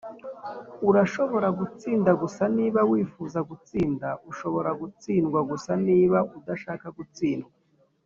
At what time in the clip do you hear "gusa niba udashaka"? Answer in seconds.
5.49-6.87